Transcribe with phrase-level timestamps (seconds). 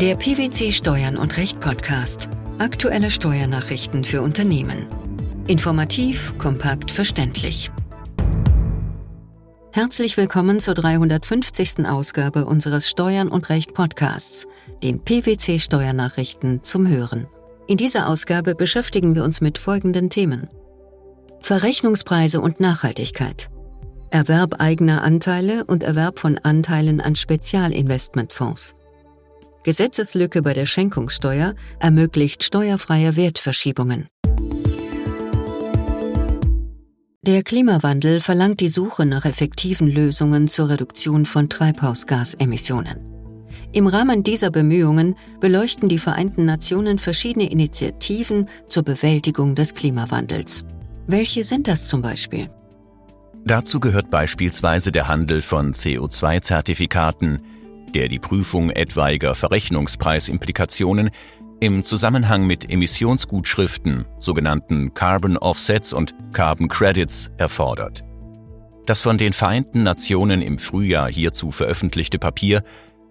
[0.00, 2.30] Der PwC Steuern und Recht Podcast.
[2.58, 4.86] Aktuelle Steuernachrichten für Unternehmen.
[5.46, 7.70] Informativ, kompakt, verständlich.
[9.72, 11.86] Herzlich willkommen zur 350.
[11.86, 14.46] Ausgabe unseres Steuern und Recht Podcasts,
[14.82, 17.26] den PwC Steuernachrichten zum Hören.
[17.66, 20.48] In dieser Ausgabe beschäftigen wir uns mit folgenden Themen.
[21.40, 23.50] Verrechnungspreise und Nachhaltigkeit.
[24.08, 28.76] Erwerb eigener Anteile und Erwerb von Anteilen an Spezialinvestmentfonds.
[29.62, 34.08] Gesetzeslücke bei der Schenkungssteuer ermöglicht steuerfreie Wertverschiebungen.
[37.26, 42.96] Der Klimawandel verlangt die Suche nach effektiven Lösungen zur Reduktion von Treibhausgasemissionen.
[43.72, 50.64] Im Rahmen dieser Bemühungen beleuchten die Vereinten Nationen verschiedene Initiativen zur Bewältigung des Klimawandels.
[51.06, 52.48] Welche sind das zum Beispiel?
[53.44, 57.40] Dazu gehört beispielsweise der Handel von CO2-Zertifikaten,
[57.92, 61.10] der die Prüfung etwaiger Verrechnungspreisimplikationen
[61.60, 68.02] im Zusammenhang mit Emissionsgutschriften, sogenannten Carbon Offsets und Carbon Credits, erfordert.
[68.86, 72.62] Das von den Vereinten Nationen im Frühjahr hierzu veröffentlichte Papier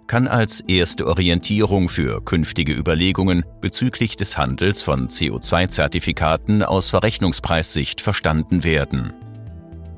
[0.08, 8.64] kann als erste Orientierung für künftige Überlegungen bezüglich des Handels von CO2-Zertifikaten aus Verrechnungspreissicht verstanden
[8.64, 9.14] werden.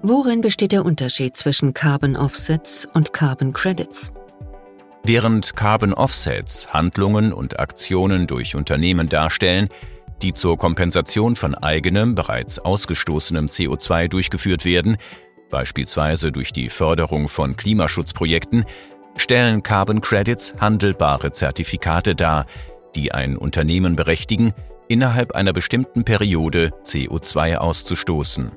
[0.03, 4.11] Worin besteht der Unterschied zwischen Carbon Offsets und Carbon Credits?
[5.03, 9.67] Während Carbon Offsets Handlungen und Aktionen durch Unternehmen darstellen,
[10.21, 14.97] die zur Kompensation von eigenem, bereits ausgestoßenem CO2 durchgeführt werden,
[15.49, 18.65] beispielsweise durch die Förderung von Klimaschutzprojekten,
[19.17, 22.45] stellen Carbon Credits handelbare Zertifikate dar,
[22.95, 24.53] die ein Unternehmen berechtigen,
[24.87, 28.51] innerhalb einer bestimmten Periode CO2 auszustoßen.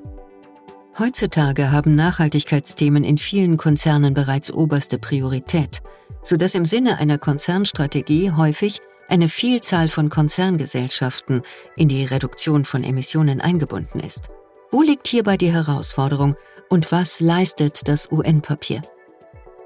[0.97, 5.81] Heutzutage haben Nachhaltigkeitsthemen in vielen Konzernen bereits oberste Priorität
[6.25, 11.43] sodass im Sinne einer Konzernstrategie häufig eine Vielzahl von Konzerngesellschaften
[11.75, 14.29] in die Reduktion von Emissionen eingebunden ist.
[14.71, 16.35] Wo liegt hierbei die Herausforderung
[16.69, 18.81] und was leistet das UN-Papier?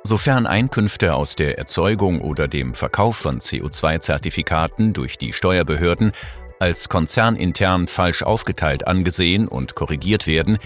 [0.03, 6.11] Sofern Einkünfte aus der Erzeugung oder dem Verkauf von CO2-Zertifikaten durch die Steuerbehörden
[6.59, 10.57] als konzernintern falsch aufgeteilt angesehen und korrigiert werden,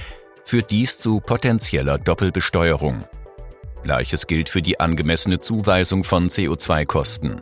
[0.45, 3.05] führt dies zu potenzieller Doppelbesteuerung.
[3.83, 7.41] Gleiches gilt für die angemessene Zuweisung von CO2-Kosten.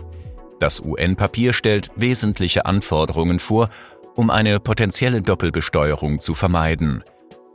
[0.59, 3.69] Das UN-Papier stellt wesentliche Anforderungen vor,
[4.15, 7.03] um eine potenzielle Doppelbesteuerung zu vermeiden.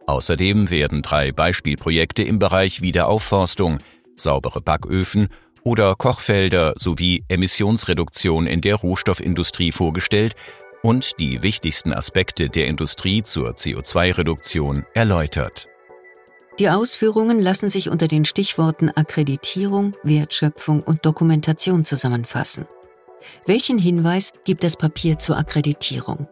[0.06, 3.78] Außerdem werden drei Beispielprojekte im Bereich Wiederaufforstung,
[4.16, 5.28] saubere Backöfen
[5.62, 10.36] oder Kochfelder sowie Emissionsreduktion in der Rohstoffindustrie vorgestellt
[10.86, 15.66] und die wichtigsten Aspekte der Industrie zur CO2-Reduktion erläutert.
[16.60, 22.66] Die Ausführungen lassen sich unter den Stichworten Akkreditierung, Wertschöpfung und Dokumentation zusammenfassen.
[23.46, 26.28] Welchen Hinweis gibt das Papier zur Akkreditierung?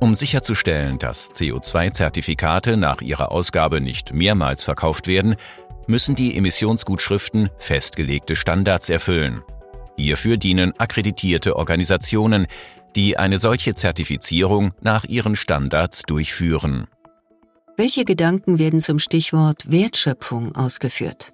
[0.00, 5.36] Um sicherzustellen, dass CO2-Zertifikate nach ihrer Ausgabe nicht mehrmals verkauft werden,
[5.86, 9.44] müssen die Emissionsgutschriften festgelegte Standards erfüllen.
[9.96, 12.46] Hierfür dienen akkreditierte Organisationen,
[12.96, 16.88] die eine solche Zertifizierung nach ihren Standards durchführen.
[17.76, 21.32] Welche Gedanken werden zum Stichwort Wertschöpfung ausgeführt?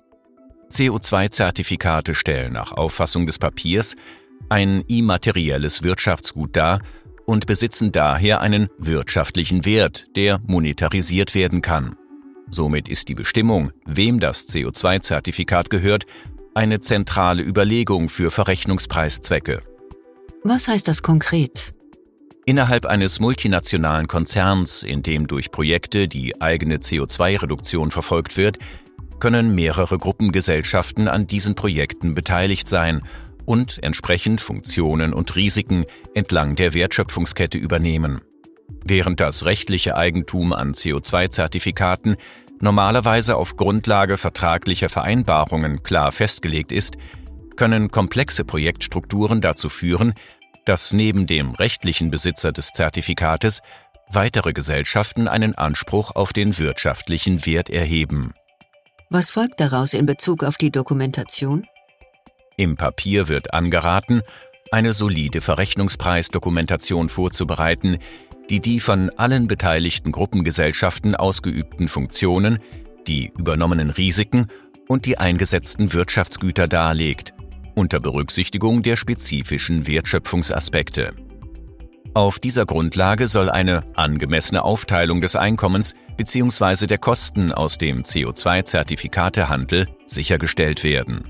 [0.71, 3.97] CO2-Zertifikate stellen nach Auffassung des Papiers
[4.49, 6.81] ein immaterielles Wirtschaftsgut dar
[7.27, 11.97] und besitzen daher einen wirtschaftlichen Wert, der monetarisiert werden kann.
[12.51, 16.05] Somit ist die Bestimmung, wem das CO2-Zertifikat gehört,
[16.55, 19.63] eine zentrale Überlegung für Verrechnungspreiszwecke.
[20.47, 21.73] Was heißt das konkret?
[22.45, 28.59] Innerhalb eines multinationalen Konzerns, in dem durch Projekte die eigene CO2-Reduktion verfolgt wird,
[29.21, 33.01] können mehrere Gruppengesellschaften an diesen Projekten beteiligt sein
[33.47, 38.21] und entsprechend Funktionen und Risiken entlang der Wertschöpfungskette übernehmen.
[38.85, 42.17] Während das rechtliche Eigentum an CO2-Zertifikaten
[42.61, 46.99] normalerweise auf Grundlage vertraglicher Vereinbarungen klar festgelegt ist,
[47.57, 50.15] können komplexe Projektstrukturen dazu führen,
[50.65, 53.61] dass neben dem rechtlichen Besitzer des Zertifikates
[54.11, 58.35] weitere Gesellschaften einen Anspruch auf den wirtschaftlichen Wert erheben.
[59.11, 61.67] Was folgt daraus in Bezug auf die Dokumentation?
[62.57, 64.23] Im Papier wird angeraten,
[64.71, 67.99] eine solide Verrechnungspreisdokumentation vorzubereiten,
[68.51, 72.59] die die von allen beteiligten Gruppengesellschaften ausgeübten Funktionen,
[73.07, 74.49] die übernommenen Risiken
[74.89, 77.34] und die eingesetzten Wirtschaftsgüter darlegt
[77.75, 81.15] unter Berücksichtigung der spezifischen Wertschöpfungsaspekte.
[82.15, 86.87] Auf dieser Grundlage soll eine angemessene Aufteilung des Einkommens bzw.
[86.87, 91.25] der Kosten aus dem CO2-Zertifikatehandel sichergestellt werden.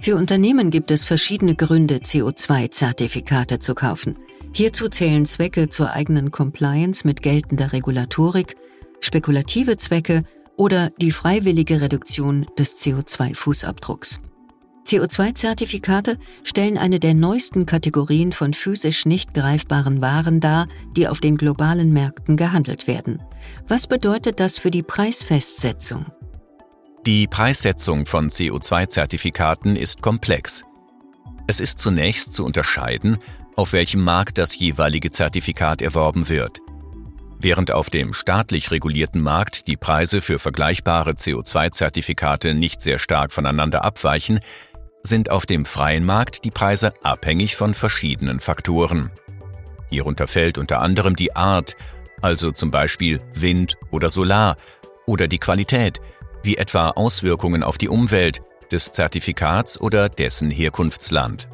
[0.00, 4.16] Für Unternehmen gibt es verschiedene Gründe, CO2-Zertifikate zu kaufen.
[4.54, 8.56] Hierzu zählen Zwecke zur eigenen Compliance mit geltender Regulatorik,
[9.00, 10.24] spekulative Zwecke
[10.56, 14.20] oder die freiwillige Reduktion des CO2-Fußabdrucks.
[14.90, 20.66] CO2-Zertifikate stellen eine der neuesten Kategorien von physisch nicht greifbaren Waren dar,
[20.96, 23.22] die auf den globalen Märkten gehandelt werden.
[23.68, 26.06] Was bedeutet das für die Preisfestsetzung?
[27.06, 30.64] Die Preissetzung von CO2-Zertifikaten ist komplex.
[31.46, 33.18] Es ist zunächst zu unterscheiden,
[33.54, 36.58] auf welchem Markt das jeweilige Zertifikat erworben wird.
[37.42, 43.82] Während auf dem staatlich regulierten Markt die Preise für vergleichbare CO2-Zertifikate nicht sehr stark voneinander
[43.82, 44.40] abweichen,
[45.02, 49.10] sind auf dem freien Markt die Preise abhängig von verschiedenen Faktoren.
[49.90, 51.76] Hierunter fällt unter anderem die Art,
[52.22, 54.56] also zum Beispiel Wind oder Solar,
[55.06, 56.00] oder die Qualität,
[56.42, 61.48] wie etwa Auswirkungen auf die Umwelt des Zertifikats oder dessen Herkunftsland.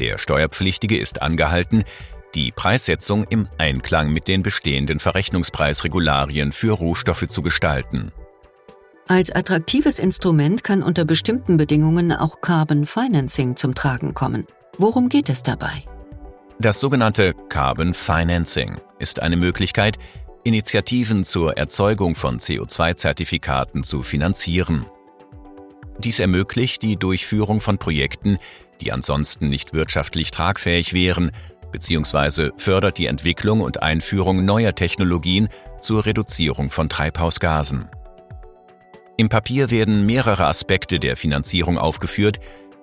[0.00, 1.84] Der Steuerpflichtige ist angehalten,
[2.34, 8.10] die Preissetzung im Einklang mit den bestehenden Verrechnungspreisregularien für Rohstoffe zu gestalten.
[9.08, 14.46] Als attraktives Instrument kann unter bestimmten Bedingungen auch Carbon Financing zum Tragen kommen.
[14.78, 15.84] Worum geht es dabei?
[16.60, 19.98] Das sogenannte Carbon Financing ist eine Möglichkeit,
[20.44, 24.86] Initiativen zur Erzeugung von CO2-Zertifikaten zu finanzieren.
[25.98, 28.38] Dies ermöglicht die Durchführung von Projekten,
[28.80, 31.32] die ansonsten nicht wirtschaftlich tragfähig wären,
[31.72, 32.50] bzw.
[32.56, 35.48] fördert die Entwicklung und Einführung neuer Technologien
[35.80, 37.88] zur Reduzierung von Treibhausgasen.
[39.22, 42.40] Im Papier werden mehrere Aspekte der Finanzierung aufgeführt,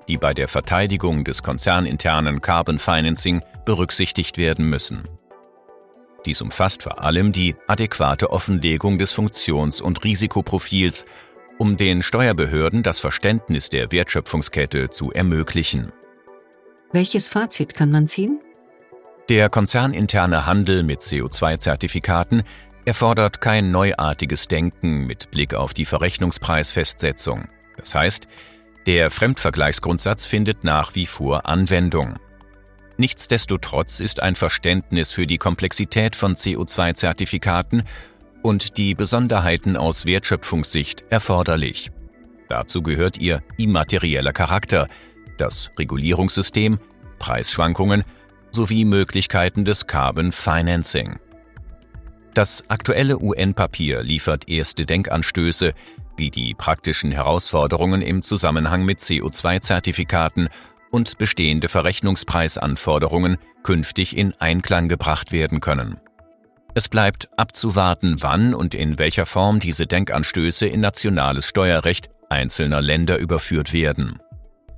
[0.07, 5.03] die bei der Verteidigung des konzerninternen Carbon Financing berücksichtigt werden müssen.
[6.25, 11.06] Dies umfasst vor allem die adäquate Offenlegung des Funktions- und Risikoprofils,
[11.57, 15.91] um den Steuerbehörden das Verständnis der Wertschöpfungskette zu ermöglichen.
[16.94, 18.39] Welches Fazit kann man ziehen?
[19.27, 22.44] Der konzerninterne Handel mit CO2-Zertifikaten
[22.89, 27.47] erfordert kein neuartiges Denken mit Blick auf die Verrechnungspreisfestsetzung.
[27.77, 28.27] Das heißt,
[28.88, 32.15] der Fremdvergleichsgrundsatz findet nach wie vor Anwendung.
[32.97, 37.83] Nichtsdestotrotz ist ein Verständnis für die Komplexität von CO2-Zertifikaten
[38.41, 41.91] und die Besonderheiten aus Wertschöpfungssicht erforderlich.
[42.47, 44.88] Dazu gehört ihr immaterieller Charakter,
[45.38, 46.80] das Regulierungssystem,
[47.19, 48.03] Preisschwankungen
[48.51, 51.19] sowie Möglichkeiten des Carbon Financing.
[52.39, 55.74] Das aktuelle UN-Papier liefert erste Denkanstöße,
[56.15, 60.47] wie die praktischen Herausforderungen im Zusammenhang mit CO2-Zertifikaten
[60.89, 66.00] und bestehende Verrechnungspreisanforderungen künftig in Einklang gebracht werden können.
[66.75, 73.18] Es bleibt abzuwarten, wann und in welcher Form diese Denkanstöße in nationales Steuerrecht einzelner Länder
[73.18, 74.19] überführt werden.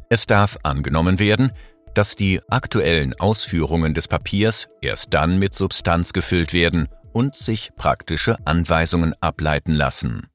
[0.09, 1.51] Es darf angenommen werden,
[1.93, 8.37] dass die aktuellen Ausführungen des Papiers erst dann mit Substanz gefüllt werden und sich praktische
[8.45, 10.27] Anweisungen ableiten lassen.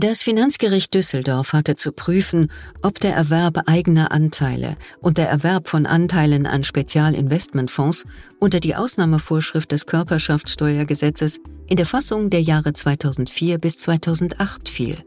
[0.00, 5.86] Das Finanzgericht Düsseldorf hatte zu prüfen, ob der Erwerb eigener Anteile und der Erwerb von
[5.86, 8.04] Anteilen an Spezialinvestmentfonds
[8.38, 14.98] unter die Ausnahmevorschrift des Körperschaftssteuergesetzes in der Fassung der Jahre 2004 bis 2008 fiel.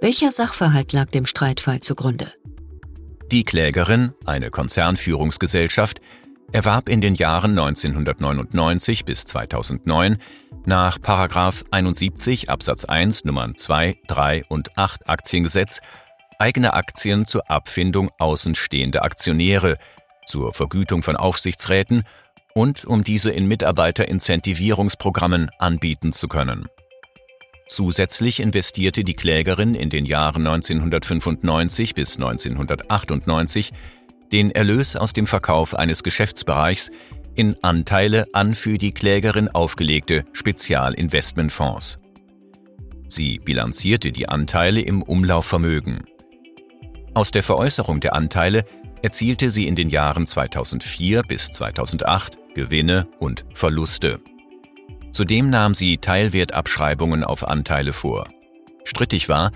[0.00, 2.32] Welcher Sachverhalt lag dem Streitfall zugrunde?
[3.32, 6.00] Die Klägerin, eine Konzernführungsgesellschaft,
[6.52, 10.18] erwarb in den Jahren 1999 bis 2009
[10.66, 10.98] nach
[11.70, 15.80] 71 Absatz 1 Nummern 2, 3 und 8 Aktiengesetz
[16.38, 19.76] eigene Aktien zur Abfindung außenstehender Aktionäre,
[20.26, 22.04] zur Vergütung von Aufsichtsräten
[22.54, 26.66] und um diese in Mitarbeiterincentivierungsprogrammen anbieten zu können.
[27.68, 33.70] Zusätzlich investierte die Klägerin in den Jahren 1995 bis 1998
[34.32, 36.90] den Erlös aus dem Verkauf eines Geschäftsbereichs
[37.34, 41.98] in Anteile an für die Klägerin aufgelegte Spezialinvestmentfonds.
[43.08, 46.04] Sie bilanzierte die Anteile im Umlaufvermögen.
[47.14, 48.64] Aus der Veräußerung der Anteile
[49.02, 54.20] erzielte sie in den Jahren 2004 bis 2008 Gewinne und Verluste.
[55.12, 58.28] Zudem nahm sie Teilwertabschreibungen auf Anteile vor.
[58.84, 59.50] Strittig war,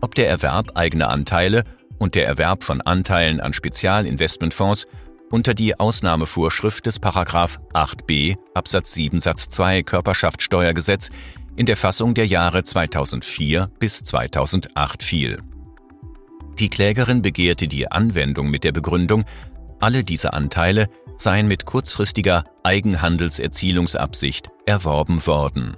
[0.00, 1.62] ob der Erwerb eigener Anteile
[1.98, 4.86] und der Erwerb von Anteilen an Spezialinvestmentfonds
[5.30, 11.10] unter die Ausnahmevorschrift des Paragraph 8b Absatz 7 Satz 2 Körperschaftssteuergesetz
[11.56, 15.38] in der Fassung der Jahre 2004 bis 2008 fiel.
[16.58, 19.24] Die Klägerin begehrte die Anwendung mit der Begründung,
[19.80, 25.76] alle diese Anteile seien mit kurzfristiger Eigenhandelserzielungsabsicht erworben worden.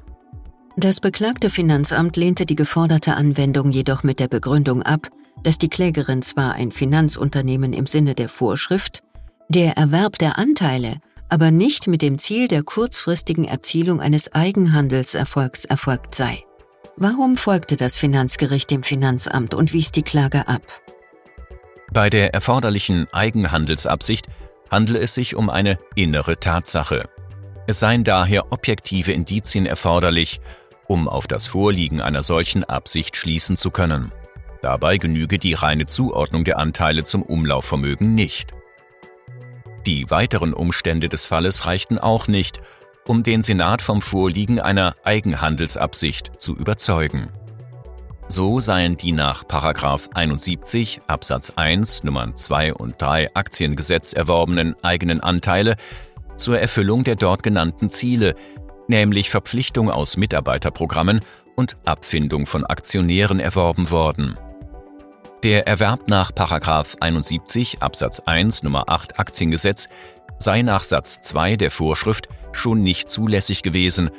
[0.78, 5.08] Das beklagte Finanzamt lehnte die geforderte Anwendung jedoch mit der Begründung ab,
[5.42, 9.02] dass die Klägerin zwar ein Finanzunternehmen im Sinne der Vorschrift,
[9.49, 16.14] der Erwerb der Anteile aber nicht mit dem Ziel der kurzfristigen Erzielung eines Eigenhandelserfolgs erfolgt
[16.14, 16.42] sei.
[16.97, 20.62] Warum folgte das Finanzgericht dem Finanzamt und wies die Klage ab?
[21.92, 24.26] Bei der erforderlichen Eigenhandelsabsicht
[24.70, 27.08] handle es sich um eine innere Tatsache.
[27.66, 30.40] Es seien daher objektive Indizien erforderlich,
[30.88, 34.11] um auf das Vorliegen einer solchen Absicht schließen zu können.
[34.62, 38.54] Dabei genüge die reine Zuordnung der Anteile zum Umlaufvermögen nicht.
[39.87, 42.61] Die weiteren Umstände des Falles reichten auch nicht,
[43.07, 47.28] um den Senat vom Vorliegen einer Eigenhandelsabsicht zu überzeugen.
[48.26, 55.76] So seien die nach 71 Absatz 1 Nummern 2 und 3 Aktiengesetz erworbenen eigenen Anteile
[56.37, 58.35] zur Erfüllung der dort genannten Ziele,
[58.88, 61.21] nämlich Verpflichtung aus Mitarbeiterprogrammen
[61.54, 64.38] und Abfindung von Aktionären erworben worden.
[65.42, 66.33] Der Erwerb nach
[67.00, 69.88] 71 Absatz 1 Nummer 8 Aktiengesetz
[70.38, 74.11] sei nach Satz 2 der Vorschrift schon nicht zulässig gewesen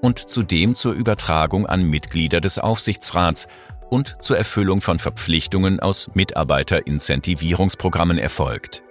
[0.00, 3.48] und zudem zur Übertragung an Mitglieder des Aufsichtsrats
[3.90, 8.82] und zur Erfüllung von Verpflichtungen aus Mitarbeiterincentivierungsprogrammen erfolgt.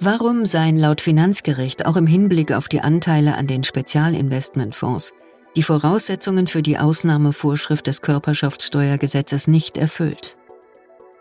[0.00, 5.12] Warum seien laut Finanzgericht auch im Hinblick auf die Anteile an den Spezialinvestmentfonds
[5.56, 10.38] die Voraussetzungen für die Ausnahmevorschrift des Körperschaftssteuergesetzes nicht erfüllt?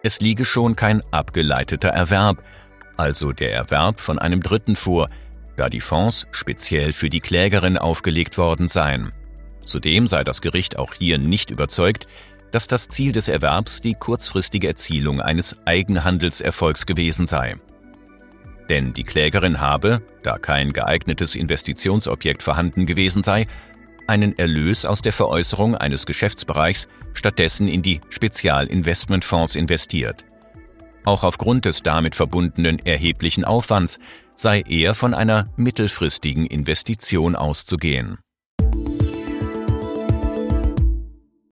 [0.04, 2.44] Es liege schon kein abgeleiteter Erwerb,
[2.98, 5.10] also der Erwerb von einem Dritten vor,
[5.56, 9.12] da die Fonds speziell für die Klägerin aufgelegt worden seien.
[9.66, 12.06] Zudem sei das Gericht auch hier nicht überzeugt,
[12.52, 17.56] dass das Ziel des Erwerbs die kurzfristige Erzielung eines Eigenhandelserfolgs gewesen sei
[18.70, 23.48] denn die Klägerin habe, da kein geeignetes Investitionsobjekt vorhanden gewesen sei,
[24.08, 30.26] einen Erlös aus der Veräußerung eines Geschäftsbereichs stattdessen in die Spezialinvestmentfonds investiert.
[31.06, 34.00] Auch aufgrund des damit verbundenen erheblichen Aufwands
[34.36, 38.18] sei eher von einer mittelfristigen Investition auszugehen.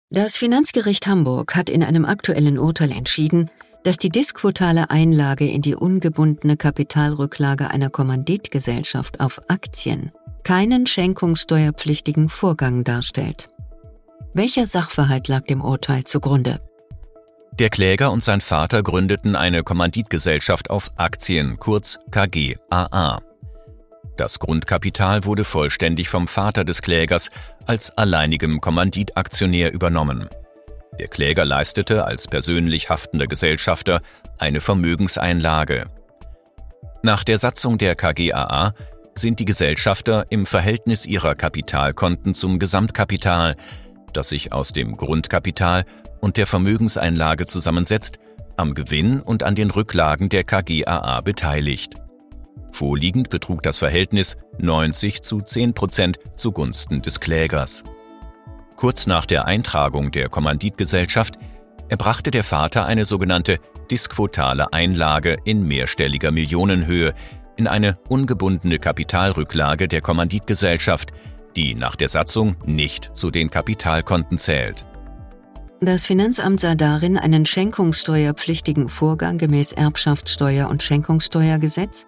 [0.10, 3.50] Das Finanzgericht Hamburg hat in einem aktuellen Urteil entschieden,
[3.84, 10.12] dass die disquotale Einlage in die ungebundene Kapitalrücklage einer Kommanditgesellschaft auf Aktien
[10.44, 13.50] keinen schenkungssteuerpflichtigen Vorgang darstellt.
[14.34, 16.60] Welcher Sachverhalt lag dem Urteil zugrunde?
[17.60, 23.22] Der Kläger und sein Vater gründeten eine Kommanditgesellschaft auf Aktien, kurz KGAA.
[24.18, 27.30] Das Grundkapital wurde vollständig vom Vater des Klägers
[27.66, 30.30] als alleinigem Kommanditaktionär übernommen.
[31.02, 34.04] Der Kläger leistete als persönlich haftender Gesellschafter
[34.38, 35.86] eine Vermögenseinlage.
[37.02, 38.76] Nach der Satzung der KGAA
[39.16, 43.56] sind die Gesellschafter im Verhältnis ihrer Kapitalkonten zum Gesamtkapital,
[44.14, 45.86] das sich aus dem Grundkapital
[46.20, 48.20] und der Vermögenseinlage zusammensetzt,
[48.56, 51.96] am Gewinn und an den Rücklagen der KGAA beteiligt.
[52.72, 57.84] Vorliegend betrug das Verhältnis 90 zu 10 Prozent zugunsten des Klägers.
[58.82, 61.36] Kurz nach der Eintragung der Kommanditgesellschaft
[61.90, 63.60] erbrachte der Vater eine sogenannte
[63.92, 67.14] disquotale Einlage in mehrstelliger Millionenhöhe
[67.58, 71.12] in eine ungebundene Kapitalrücklage der Kommanditgesellschaft,
[71.56, 74.88] die nach der Satzung nicht zu den Kapitalkonten zählt.
[75.80, 82.08] Das Finanzamt sah darin einen schenkungssteuerpflichtigen Vorgang gemäß Erbschaftssteuer- und Schenkungssteuergesetz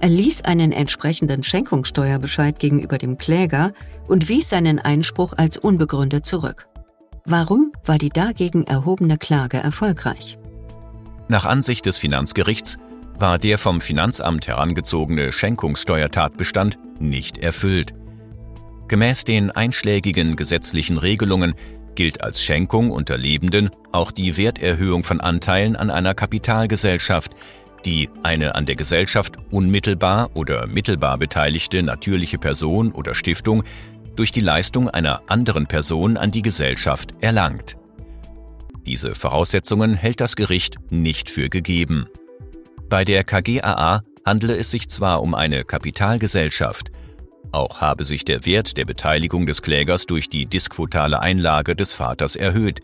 [0.00, 3.72] erließ einen entsprechenden Schenkungssteuerbescheid gegenüber dem Kläger
[4.08, 6.68] und wies seinen Einspruch als unbegründet zurück.
[7.24, 10.38] Warum war die dagegen erhobene Klage erfolgreich?
[11.28, 12.76] Nach Ansicht des Finanzgerichts
[13.18, 17.92] war der vom Finanzamt herangezogene Schenkungssteuertatbestand nicht erfüllt.
[18.88, 21.54] Gemäß den einschlägigen gesetzlichen Regelungen
[21.94, 27.32] gilt als Schenkung unter Lebenden auch die Werterhöhung von Anteilen an einer Kapitalgesellschaft,
[27.84, 33.64] die eine an der Gesellschaft unmittelbar oder mittelbar beteiligte natürliche Person oder Stiftung
[34.16, 37.76] durch die Leistung einer anderen Person an die Gesellschaft erlangt.
[38.86, 42.06] Diese Voraussetzungen hält das Gericht nicht für gegeben.
[42.88, 46.90] Bei der KGAA handele es sich zwar um eine Kapitalgesellschaft,
[47.52, 52.36] auch habe sich der Wert der Beteiligung des Klägers durch die disquotale Einlage des Vaters
[52.36, 52.80] erhöht,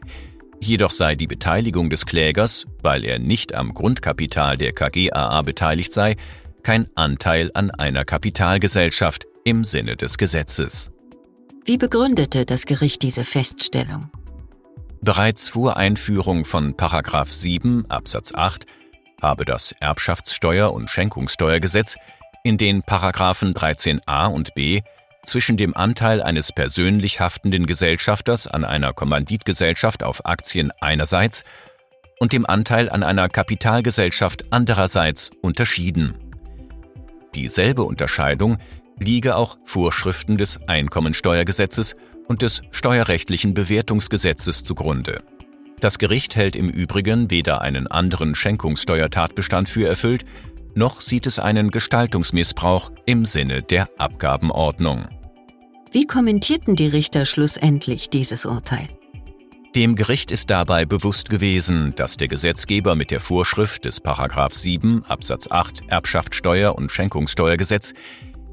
[0.63, 6.17] Jedoch sei die Beteiligung des Klägers, weil er nicht am Grundkapital der KGAA beteiligt sei,
[6.63, 10.91] kein Anteil an einer Kapitalgesellschaft im Sinne des Gesetzes.
[11.65, 14.11] Wie begründete das Gericht diese Feststellung?
[15.03, 18.67] Bereits vor Einführung von 7 Absatz 8
[19.23, 21.97] habe das Erbschaftssteuer- und Schenkungssteuergesetz
[22.45, 24.83] in den Paragraphen 13a und b
[25.27, 31.45] zwischen dem Anteil eines persönlich haftenden Gesellschafters an einer Kommanditgesellschaft auf Aktien einerseits
[32.19, 36.17] und dem Anteil an einer Kapitalgesellschaft andererseits unterschieden.
[37.35, 38.59] Dieselbe Unterscheidung
[38.99, 41.95] liege auch Vorschriften des Einkommensteuergesetzes
[42.29, 45.23] und des steuerrechtlichen Bewertungsgesetzes zugrunde.
[45.81, 50.27] Das Gericht hält im Übrigen weder einen anderen Schenkungssteuertatbestand für erfüllt,
[50.75, 55.09] noch sieht es einen Gestaltungsmissbrauch im Sinne der Abgabenordnung.
[55.93, 58.89] Wie kommentierten die Richter schlussendlich dieses Urteil?
[59.75, 65.49] Dem Gericht ist dabei bewusst gewesen, dass der Gesetzgeber mit der Vorschrift des 7 Absatz
[65.49, 67.95] 8 Erbschaftssteuer und Schenkungssteuergesetz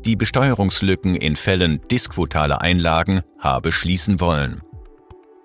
[0.06, 4.62] die Besteuerungslücken in Fällen disquotaler Einlagen habe schließen wollen.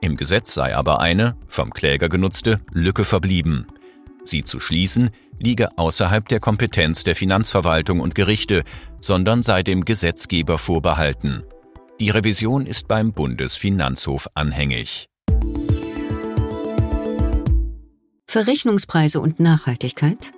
[0.02, 3.66] Im Gesetz sei aber eine, vom Kläger genutzte, Lücke verblieben.
[4.24, 8.64] Sie zu schließen liege außerhalb der Kompetenz der Finanzverwaltung und Gerichte,
[9.00, 11.42] sondern sei dem Gesetzgeber vorbehalten.
[12.00, 15.08] Die Revision ist beim Bundesfinanzhof anhängig.
[18.26, 20.32] Verrechnungspreise und Nachhaltigkeit,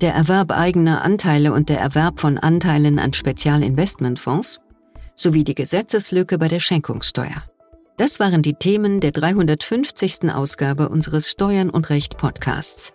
[0.00, 4.60] der Erwerb eigener Anteile und der Erwerb von Anteilen an Spezialinvestmentfonds
[5.16, 7.44] sowie die Gesetzeslücke bei der Schenkungssteuer.
[7.96, 10.32] Das waren die Themen der 350.
[10.32, 12.94] Ausgabe unseres Steuern und Recht Podcasts,